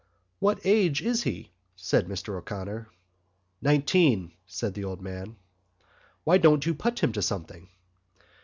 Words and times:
"What 0.39 0.59
age 0.65 1.03
is 1.03 1.21
he?" 1.21 1.51
said 1.75 2.07
Mr 2.07 2.35
O'Connor. 2.35 2.89
"Nineteen," 3.61 4.31
said 4.47 4.73
the 4.73 4.83
old 4.85 4.99
man. 4.99 5.35
"Why 6.23 6.39
don't 6.39 6.65
you 6.65 6.73
put 6.73 7.03
him 7.03 7.11
to 7.13 7.21
something?" 7.21 7.69